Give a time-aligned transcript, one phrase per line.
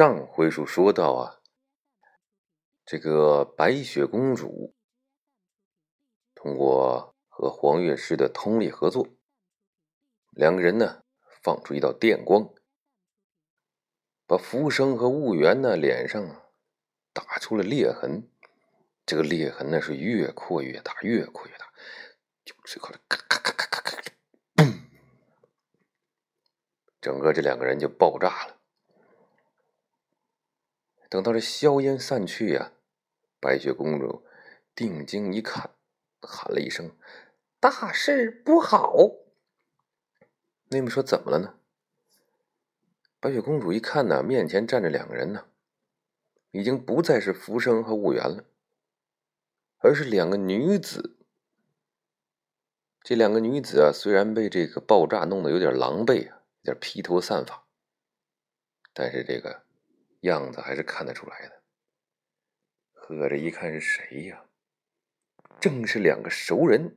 [0.00, 1.42] 上回书说到啊，
[2.86, 4.74] 这个白雪公主
[6.34, 9.06] 通过和黄月师的通力合作，
[10.30, 11.02] 两个人呢
[11.42, 12.48] 放出一道电光，
[14.26, 16.50] 把浮生和婺源呢脸上
[17.12, 18.26] 打出了裂痕。
[19.04, 21.70] 这个裂痕呢是越扩越大，越扩越大，
[22.42, 24.02] 就最后咔咔咔咔咔咔，
[24.56, 24.80] 嘣！
[27.02, 28.59] 整个这两个人就爆炸了。
[31.10, 32.72] 等到这硝烟散去呀，
[33.40, 34.24] 白雪公主
[34.76, 35.70] 定睛一看，
[36.22, 36.96] 喊了一声
[37.58, 38.94] ：“大事不好！”
[40.70, 41.56] 妹妹说：“怎么了呢？”
[43.18, 45.46] 白雪公主一看呢，面前站着两个人呢，
[46.52, 48.44] 已经不再是浮生和婺源了，
[49.78, 51.16] 而是两个女子。
[53.02, 57.64] 这两个女子啊，虽然被这个爆炸弄得有点狼狈啊，有点披头散发，
[58.92, 59.64] 但是这个。
[60.20, 61.62] 样子还是看得出来的，
[62.92, 64.46] 合着一看是谁呀？
[65.60, 66.96] 正是两个熟人，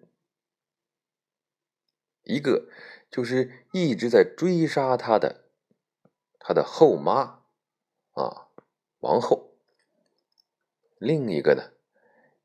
[2.24, 2.70] 一个
[3.10, 5.50] 就是一直在追杀他的
[6.40, 7.44] 他的后妈
[8.14, 8.48] 啊，
[9.00, 9.56] 王后；
[10.98, 11.74] 另一个呢，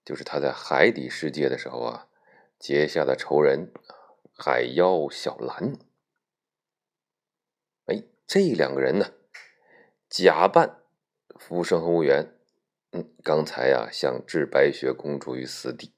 [0.04, 2.08] 就是他在海底世界的时候啊
[2.58, 3.72] 结下的仇人
[4.32, 5.78] 海妖小兰。
[7.86, 9.12] 哎，这两个人呢？
[10.08, 10.80] 假扮
[11.36, 12.34] 服务生和务员，
[12.92, 15.92] 嗯，刚才呀想置白雪公主于死地。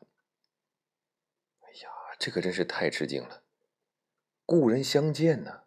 [1.60, 3.42] 哎呀，这可真是太吃惊了！
[4.44, 5.60] 故人相见呢，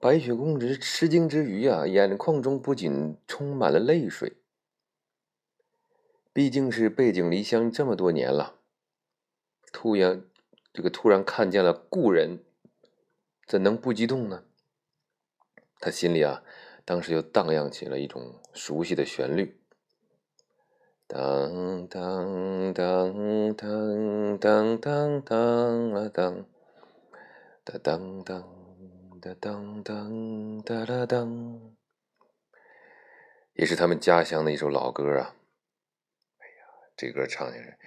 [0.00, 4.36] 白雪公主吃惊之余啊，眼眶中不仅充满了泪水。
[6.32, 8.60] 毕竟是背井离乡这么多年了，
[9.72, 10.24] 突然
[10.72, 12.44] 这个突然看见了故人，
[13.44, 14.44] 怎能不激动呢？
[15.80, 16.44] 他心里啊。
[16.84, 19.60] 当时又荡漾起了一种熟悉的旋律，
[21.06, 26.44] 当当当当当当当啊当，
[27.64, 28.42] 哒当当
[29.20, 31.76] 哒当当哒啦当，
[33.52, 35.36] 也是他们家乡的一首老歌啊。
[36.38, 36.64] 哎呀，
[36.96, 37.78] 这歌唱起来，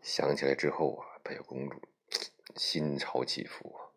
[0.00, 1.78] 想起来之后啊，白雪公主
[2.54, 3.92] 心潮起伏啊，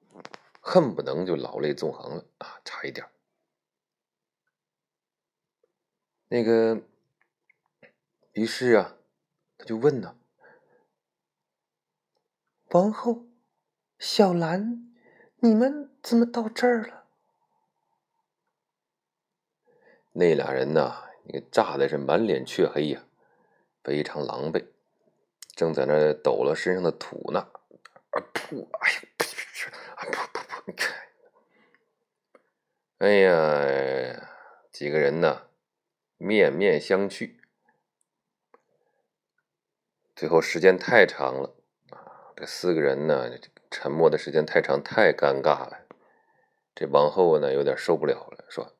[0.60, 3.08] 恨不能就老泪纵横了啊，差一点。
[6.32, 6.84] 那个，
[8.34, 8.96] 于是啊，
[9.58, 10.16] 他就问呢
[12.70, 13.26] ：“王后，
[13.98, 14.94] 小兰，
[15.38, 17.08] 你们怎么到这儿了？”
[20.14, 23.04] 那俩人呢，那个炸的是满脸黢黑呀，
[23.84, 24.68] 非常狼狈，
[25.56, 27.40] 正在那抖了身上的土呢。
[28.12, 28.68] 啊噗！
[28.80, 29.02] 哎呀，
[29.96, 30.62] 啊噗噗噗！
[30.68, 30.96] 你看，
[33.00, 34.30] 哎呀，
[34.72, 35.49] 几个人呢？
[36.22, 37.35] 面面相觑，
[40.13, 41.56] 最后时间太长了
[41.91, 42.35] 啊！
[42.35, 43.31] 这四个人呢，
[43.72, 45.85] 沉默的时间太长，太尴尬了。
[46.75, 48.75] 这王后呢，有点受不了了，说：“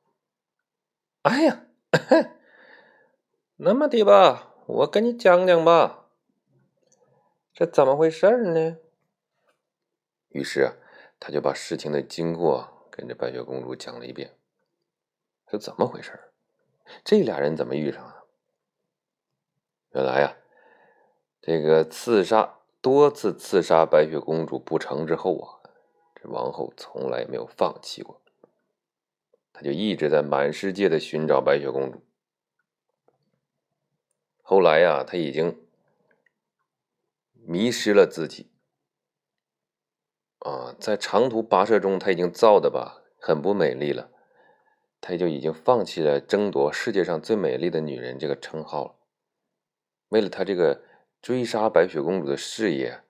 [1.22, 1.64] 哎呀，
[3.56, 6.10] 那么的吧，我跟你讲讲吧，
[7.54, 8.76] 这怎么回事呢？”
[10.28, 10.74] 于是啊，
[11.18, 14.36] 他就把事情的经过跟这白雪公主讲了一遍，
[15.50, 16.20] 是：“怎么回事？”
[17.04, 18.14] 这俩人怎么遇上的？
[19.92, 20.36] 原来呀，
[21.42, 25.58] 这个刺杀多次刺杀白雪公主不成之后啊，
[26.14, 28.22] 这王后从来没有放弃过，
[29.52, 32.02] 他就一直在满世界的寻找白雪公主。
[34.42, 35.60] 后来呀，他已经
[37.32, 38.50] 迷失了自己
[40.38, 44.10] 啊，在长途跋涉中，他已经造的吧很不美丽了。
[45.00, 48.94] 他就已经放弃了争夺世界上最美丽的女人这个称号了。
[50.08, 50.82] 为了他这个
[51.22, 53.02] 追杀白雪公主的事业，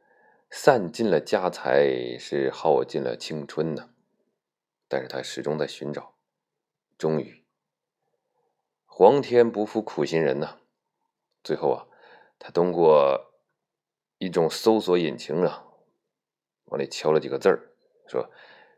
[0.50, 3.90] 散尽了家财，是耗尽了青春呢。
[4.88, 6.14] 但是他始终在寻找，
[6.98, 7.44] 终于，
[8.84, 10.58] 皇天不负苦心人呐。
[11.42, 11.86] 最后啊，
[12.38, 13.32] 他通过
[14.18, 15.64] 一种搜索引擎啊，
[16.66, 17.72] 往里敲了几个字儿，
[18.06, 18.30] 说：“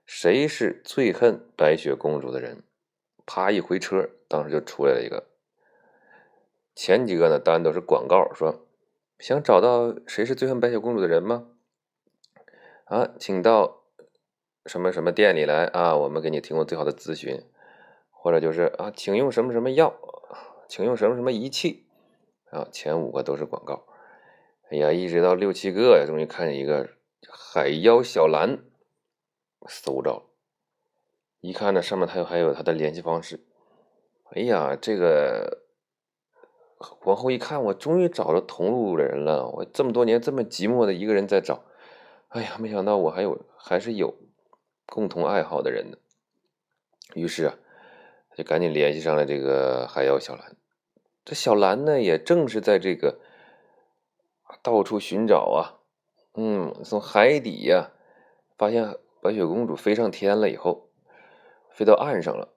[0.07, 2.63] 谁是最恨白雪公主的人？”
[3.27, 5.29] 啪一回车，当时就出来了一个。
[6.75, 8.67] 前几个呢，当然都是广告，说
[9.19, 11.49] 想找到谁是最恨白雪公主的人吗？
[12.85, 13.83] 啊，请到
[14.67, 17.45] 什么什么店里来啊，我们给你提供最好的咨询，
[18.11, 19.95] 或者就是啊，请用什么什么药，
[20.69, 21.87] 请用什么什么仪器
[22.51, 22.67] 啊。
[22.73, 23.87] 前五个都是广告。
[24.71, 26.89] 哎呀，一直到六七个呀，终于看见一个
[27.31, 28.65] 海妖小兰，
[29.69, 30.32] 搜着了。
[31.43, 33.41] 一看呢，上面他有还有他的联系方式，
[34.31, 35.65] 哎呀，这个
[37.03, 39.49] 往后一看，我终于找着同路人了。
[39.49, 41.65] 我这么多年这么寂寞的一个人在找，
[42.29, 44.15] 哎呀，没想到我还有还是有
[44.87, 45.99] 共同爱好的人呢。
[47.15, 47.59] 于是啊，
[48.37, 50.57] 就赶紧联系上了这个海妖小兰。
[51.25, 53.19] 这小兰呢，也正是在这个
[54.63, 55.83] 到处寻找啊，
[56.35, 57.91] 嗯，从海底呀
[58.57, 60.89] 发现白雪公主飞上天了以后，
[61.75, 62.55] 飞到岸上了，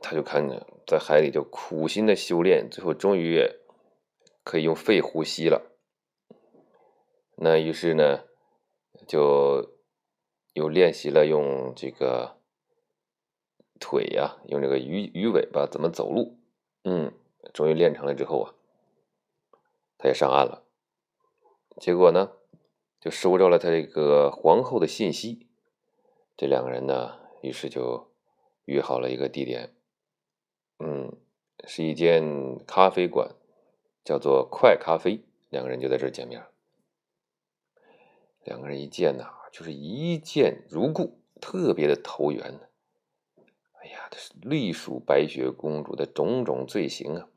[0.00, 3.42] 他就看着在海里就苦心的修炼，最后终于
[4.44, 5.72] 可以用肺呼吸了。
[7.36, 8.24] 那于是呢，
[9.06, 9.76] 就
[10.54, 12.36] 又练习了用这个。
[13.78, 16.38] 腿呀，用这个鱼鱼尾巴怎么走路？
[16.84, 17.12] 嗯，
[17.52, 18.54] 终于练成了之后啊，
[19.98, 20.64] 他也上岸了。
[21.78, 22.32] 结果呢，
[22.98, 25.46] 就收着了他这个皇后的信息。
[26.38, 28.10] 这两个人呢，于是就
[28.66, 29.70] 约好了一个地点，
[30.78, 31.16] 嗯，
[31.64, 33.30] 是一间咖啡馆，
[34.04, 35.20] 叫做快咖啡。
[35.48, 36.42] 两个人就在这见面。
[38.44, 42.60] 两个人一见呐，就是一见如故，特别的投缘。
[43.80, 47.28] 哎呀，这是隶属白雪公主的种种罪行啊！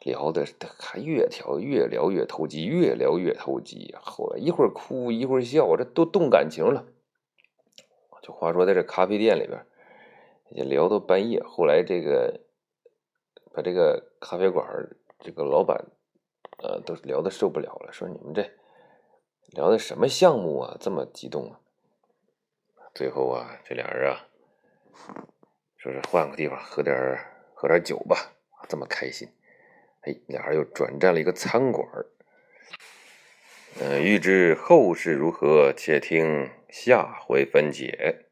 [0.00, 0.46] 聊的
[0.78, 3.94] 还越聊越聊越投机，越聊越投机。
[4.00, 6.86] 后来一会儿哭一会儿笑，这都动感情了。
[8.22, 9.66] 就话说，在这咖啡店里边，
[10.50, 11.42] 也聊到半夜。
[11.42, 12.40] 后来这个
[13.52, 14.66] 把这个咖啡馆
[15.20, 15.84] 这个老板，
[16.58, 18.50] 呃，都聊的受不了了，说你们这
[19.52, 21.60] 聊的什么项目啊，这么激动啊！
[22.94, 24.26] 最后啊，这俩人啊。
[25.76, 26.96] 说是换个地方喝点
[27.54, 28.32] 喝点酒吧，
[28.68, 29.28] 这么开心。
[30.00, 31.86] 哎，俩人又转战了一个餐馆
[33.78, 38.25] 嗯，欲知后事如何，且听下回分解。